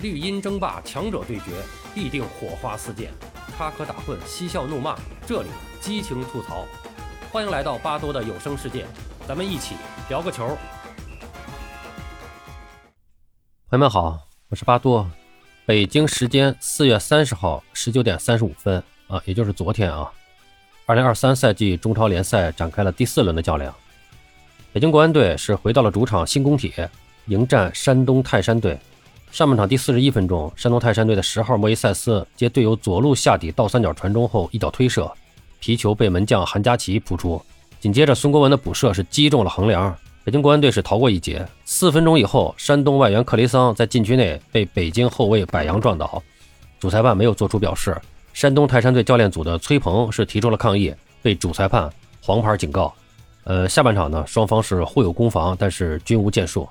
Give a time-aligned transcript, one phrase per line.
[0.00, 1.50] 绿茵争霸，强者对决，
[1.92, 3.10] 必定火花四溅，
[3.56, 5.48] 插科打诨，嬉笑怒骂，这里
[5.80, 6.64] 激情吐槽。
[7.32, 8.86] 欢迎来到巴多的有声世界，
[9.26, 9.74] 咱们一起
[10.08, 10.56] 聊个球。
[13.68, 15.04] 朋友们好，我是巴多。
[15.66, 20.08] 北京时间四月三十号十九点三十五分啊，也就是昨天啊，
[20.86, 23.74] 二零二三赛季中超联赛展开了第四轮的较量。
[24.72, 26.72] 北京国安队是回到了主场新工体，
[27.26, 28.78] 迎战山东泰山队。
[29.30, 35.10] 上半场第四十一分钟，山东泰山队的十号莫伊塞斯接队友左路下底倒三角传中后一脚推射，
[35.60, 37.40] 皮球被门将韩佳琪扑出。
[37.78, 41.46] 紧接着孙国文的补射是击中了横梁，北京国安队是逃过一劫。
[41.64, 46.20] 四分钟以后，山东外援克雷桑在禁区内被北京后卫柏杨撞倒，
[46.80, 47.96] 主裁判没有做出表示。
[48.32, 51.88] 山东泰山队教练组的崔鹏是提出了抗议，被主裁判
[52.22, 52.92] 黄牌警告。
[53.44, 56.68] 呃，下半场呢，双方是互有攻防，但是均无建树。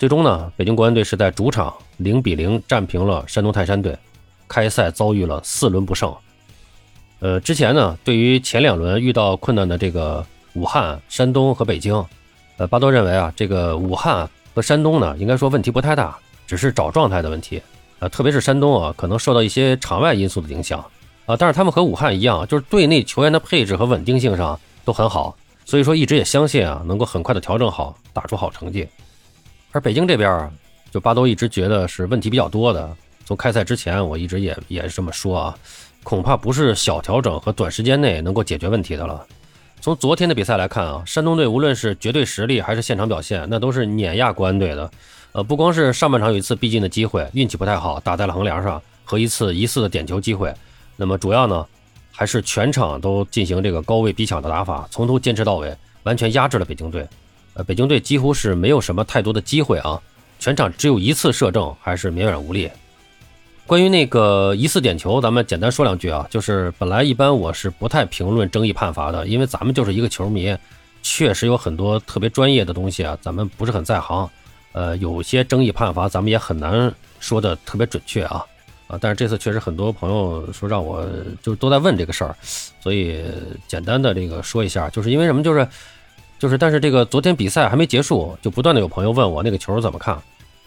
[0.00, 3.94] 最终呢，北京国安队是在主场零比零战平了山东泰山队，
[4.48, 6.10] 开赛遭遇了四轮不胜。
[7.18, 12.02] 呃，之前呢，对于前两轮遇到困难的这个武汉、山东和北京，
[12.56, 17.60] 呃，巴多认为啊，这个武汉和山东呢，应该说问题不太大，只是找状态的问题。
[17.98, 20.82] 啊，特别是山东啊，可能受到一些场外因素的影响
[21.26, 28.88] 啊，但是他们和武汉一样，就是队内球员的配置和稳定性上都很好，所以说一直也相信啊，能够很快的调整好，打出好成绩。
[29.72, 30.50] 而北京这边啊，
[30.90, 32.96] 就巴多一直觉得是问题比较多的。
[33.24, 35.58] 从开赛之前，我一直也也是这么说啊，
[36.02, 39.24] 恐怕不是小调整和短时间内能够解决问题的了。
[39.80, 44.90] 从昨天的比赛来看啊，山东队无论是绝对实力还是现场表现，那都是碾压国安队的。
[45.32, 50.52] 呃，不光是上半场有一次逼近的机会，运气不太好，打在了横梁上，和一次疑似的点球机会。
[50.96, 51.64] 那么主要呢，
[52.10, 57.06] 还是全场都进行这个高位逼抢的打法，从头坚持到尾，完全压制了北京队。
[57.54, 60.00] 呃，北京队几乎是没有什么太多的机会啊，
[60.38, 62.70] 全场只有一次射正，还是绵软无力。
[63.66, 70.56] 关于那个疑似点球，咱们简单说两句啊，就是本来一般我是不太评论争议判罚的，因为咱们就是一个球迷，
[71.02, 74.28] 确实有很多特别专业的东西啊，咱们不是很在行。
[74.72, 78.44] 呃，有些争议判罚咱们也很难说的特别准确啊
[78.86, 81.04] 啊，但是这次确实很多朋友说让我
[81.42, 82.34] 就是都在问这个事儿，
[82.80, 83.24] 所以
[83.66, 85.66] 简单的这个说一下，就是因为什么，就是。
[86.40, 90.18] 就是，但是这个昨天比赛还没结束，就不断的有朋友问我那个球怎么看。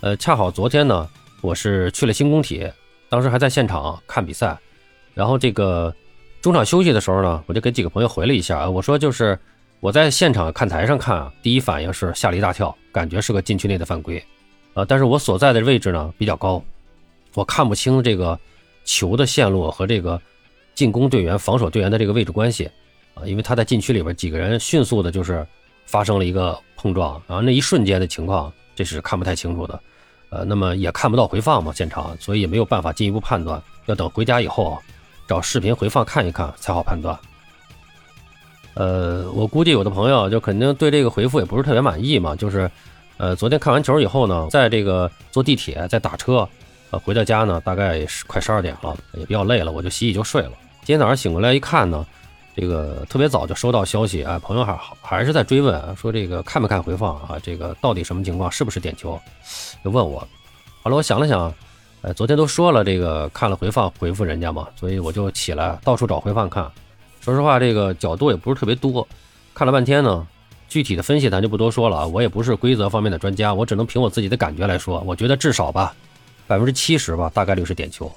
[0.01, 1.09] 呃，恰好昨天呢，
[1.41, 2.63] 我是去了新工体，
[3.09, 4.55] 当时还在现场看比赛。
[5.15, 5.91] 然后这个
[6.41, 9.37] 中场休息的时候呢，我就给几个朋友回了一下，我说就是
[9.79, 14.23] 我在现场看台上看啊，第一反应是吓了一大跳，感觉是个禁区内的犯规。
[14.75, 16.63] 呃，但是我所在的位置呢比较高，
[17.33, 18.39] 我看不清这个
[18.85, 20.21] 球的线路和这个
[20.75, 22.69] 进攻队员、防守队员的这个位置关系
[23.15, 25.43] 啊，因为他在禁区里边几个人迅速的就是。
[25.93, 29.79] 发生了一个碰撞，然后那一瞬间的情况，这是看不太清楚的，
[30.31, 34.75] 呃，那么也看不到回放嘛，现场，所以也没有办法进一步判断，要等回家以后
[35.27, 37.15] 找视频回放看一看才好判断。
[38.73, 42.67] 呃，我估计有的朋友就肯定对这个回复也不是特别满意嘛，就是，
[43.17, 46.49] 呃，昨天看完球以后呢，在这个坐地铁在打车，
[46.89, 50.53] 呃，回到家呢，大概是快十二点了，也比较累了，我就洗洗就睡了。
[50.83, 52.03] 今天早上醒过来一看呢。
[52.55, 57.39] 这个特别早就收到消息啊，朋友还还是在追问，说这个看没看回放啊？
[57.41, 58.51] 这个到底什么情况？
[58.51, 59.19] 是不是点球？
[59.83, 60.19] 就问我。
[60.83, 61.51] 好了，我想了想，
[62.01, 66.71] 呃，昨天都说了这个看了回放回复人家嘛，所以我就起来到处找回放看。
[67.21, 69.07] 说实话，这个角度也不是特别多，
[69.55, 70.27] 看了半天呢，
[70.69, 72.05] 具体的分析咱就不多说了啊。
[72.05, 75.95] 我也不是规则方面的专家，我只能凭我自己的感觉来说，我觉得至少吧，
[76.45, 78.11] 百分之七十吧，大概率是点球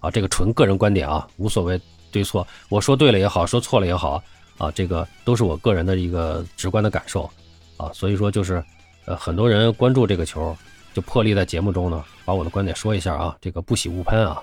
[0.00, 0.10] 啊。
[0.10, 1.78] 这个纯个人观点啊，无所谓。
[2.12, 4.22] 对错，我说对了也好，说错了也好，
[4.58, 7.28] 啊，这个都是我个人的一个直观的感受，
[7.76, 8.62] 啊，所以说就是，
[9.06, 10.56] 呃，很多人关注这个球，
[10.94, 14.40] 就破例在节目中呢，把我的观点说一下啊，这个不喜勿喷啊。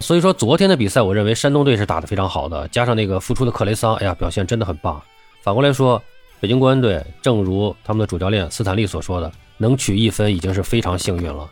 [0.00, 5.00] 所以说昨天的比赛，我认为山东队是打得非常好的，加上那个复出的克雷桑，哎呀，表现真的很棒。
[5.42, 6.02] 反过来说，
[6.40, 11.46] 北京国安队，正如他们的主教练斯坦利所说的，能取一分已经是非常幸运了。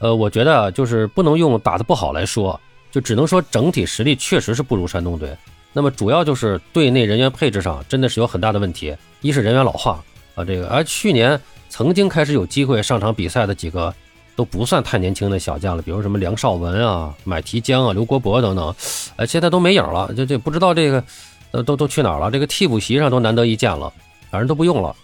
[0.00, 2.58] 呃，我觉得就是不能用打得不好来说。
[2.90, 5.36] 就只能说整体实力确实是不如山东队，
[5.72, 8.94] 那么主要就是队内人员配置上真的是有很大的问题。
[9.20, 10.02] 一是人员老化
[10.34, 13.94] 啊，这个而去年曾经开始有机会上场比赛的几个
[14.34, 18.74] 都不算太年轻的小将了，比如什么梁少文啊、买提江啊、刘国博等等，
[19.16, 21.04] 呃，现在都没影了，就这不知道这个
[21.52, 22.30] 呃都都去哪儿了？
[22.30, 23.92] 这个替补席上都难得一见了，
[24.30, 24.96] 反正都不用了。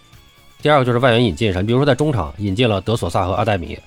[0.61, 3.79] 第二个就是外援引进上，比如说在中场引进了德索萨和阿戴米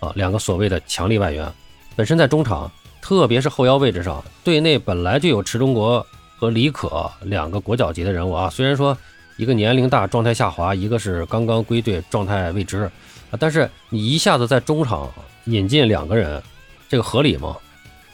[0.00, 1.50] 啊，两个所谓的强力外援，
[1.94, 2.70] 本身在中场。
[3.06, 6.04] 特别是后腰位置上，队内本来就有池中国
[6.36, 8.50] 和李可两个国脚级的人物啊。
[8.50, 8.98] 虽然说
[9.36, 12.90] 一个年龄大、状态下滑，一个是刚刚归队、状态未知
[13.30, 15.08] 啊，但是你一下子在中场
[15.44, 16.42] 引进两个人，
[16.88, 17.56] 这个合理吗？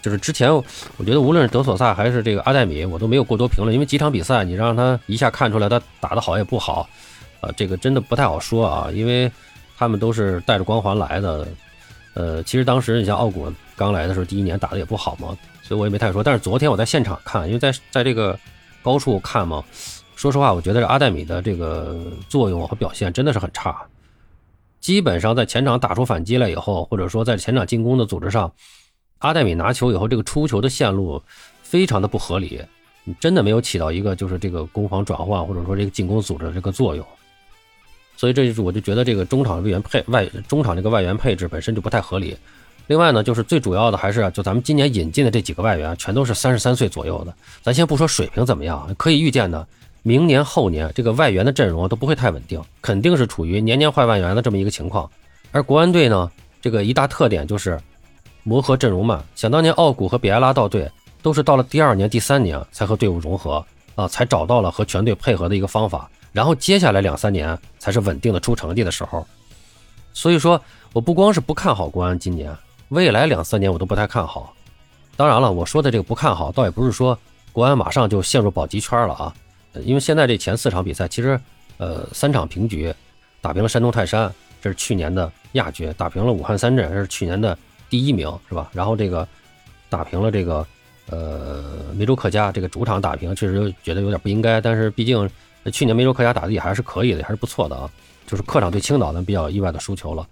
[0.02, 0.64] 就是之前我
[1.02, 6.86] 觉得无论是德索萨还是这个阿戴米，我都没有过多评论，因为几场比赛你让他一下看出来他打得好也不好，
[7.40, 9.32] 啊，这个真的不太好说啊，因为
[9.78, 11.48] 他们都是带着光环来的。
[12.14, 16.22] 呃，其实当时你像奥古刚来的时候，第一年打的也不好嘛，所以我也没太说。
[16.22, 18.38] 但是昨天我在现场看，因为在在这个
[18.82, 19.64] 高处看嘛，
[20.14, 21.96] 说实话，我觉得这阿黛米的这个
[22.28, 23.82] 作用和表现真的是很差。
[24.80, 28.52] 基本上在前场打出反击来以后，或者说在前场进攻的组织上，
[29.18, 31.22] 阿黛米拿球以后，这个出球的线路
[31.62, 32.60] 非常的不合理，
[33.20, 37.06] 真的没有起到一个就是这个攻防转换或者说这个进攻组织的这个作用。
[38.22, 42.36] 所以这就是我就觉得这个中场的外援配外中场这个外援配置本身就不太合理。
[42.86, 47.34] 另外呢，就是最主要的还是就咱们今年引进的这几个外援，全都是三十三岁左右的。
[47.62, 49.66] 咱先不说水平怎么样，可以预见的，
[50.04, 55.10] 明年后年这个外援的阵容都不会太稳定，肯定是处于年年换外援的这么一个情况。
[55.50, 56.30] 而国安队呢，
[56.60, 57.76] 这个一大特点就是
[58.44, 59.20] 磨合阵容慢。
[59.34, 60.88] 想当年奥古和比埃拉到队，
[61.22, 63.66] 都是到了第二年、第三年才和队伍融合
[63.96, 66.08] 啊，才找到了和全队配合的一个方法。
[66.32, 69.26] 然后接下来两三年才是稳定的出成绩的时候，
[70.14, 70.60] 所以说
[70.94, 72.50] 我不光是不看好国安今年，
[72.88, 74.54] 未来两三年我都不太看好。
[75.14, 77.18] 当然了，我说的这个不看好，倒也不是说
[77.52, 79.34] 国安马上就陷入保级圈了啊，
[79.84, 81.38] 因为现在这前四场比赛其实，
[81.76, 82.92] 呃，三场平局，
[83.42, 84.32] 打平了山东泰山，
[84.62, 87.56] 这是去年的亚军；打平了武汉三镇，这是去年的
[87.90, 88.70] 第一名，是吧？
[88.72, 89.28] 然后这个
[89.90, 90.66] 打平了这个
[91.10, 91.62] 呃
[91.94, 95.28] 梅州客家，这个主场打平，确实觉得有点不应该，但是毕竟。
[95.62, 97.88] 那去年梅州客家打的也还是可以的，也还是不错的啊。
[98.26, 100.26] 就是客场对青岛呢比较意外的输球了。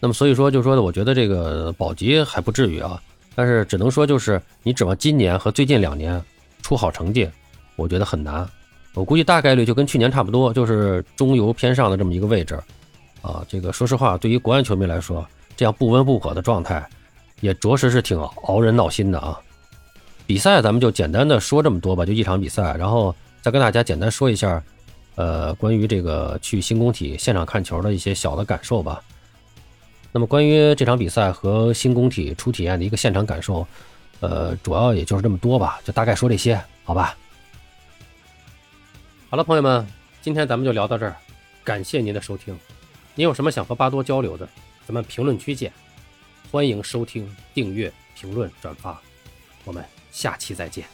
[0.00, 3.00] 那么所以说，就说的，我觉得这个保级还不至于啊。
[3.34, 6.22] 但是只能说，就是你指望今年和最近两年
[6.62, 7.28] 出好成绩，
[7.76, 8.48] 我觉得很难。
[8.94, 12.58] 我估计大概率就跟去年差不多，就是中游偏上的这么一个位置
[13.22, 13.44] 啊。
[13.48, 15.26] 这个说实话，对于国安球迷来说，
[15.56, 16.88] 这样不温不火的状态，
[17.40, 19.38] 也着实是挺熬人闹心的啊。
[20.26, 23.14] 比赛咱们就简单的说这么多吧，就一场比赛，然后。
[23.44, 24.64] 再跟大家简单说一下，
[25.16, 29.04] 呃，关于这个去新工体现场看球的一些小的感受吧。
[30.12, 33.66] 那么关于这场比赛和新工体初体验的一个现场感受，
[34.20, 37.14] 呃，主要也就是这么多吧，就大概说这些，好吧。
[39.28, 39.86] 好了，朋友们，
[40.22, 41.14] 今天咱们就聊到这儿，
[41.62, 42.58] 感谢您的收听。
[43.14, 44.48] 您有什么想和巴多交流的，
[44.86, 45.70] 咱们评论区见。
[46.50, 48.98] 欢迎收听、订阅、评论、转发，
[49.66, 50.93] 我们下期再见。